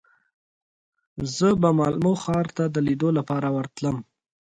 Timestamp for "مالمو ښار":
1.77-2.45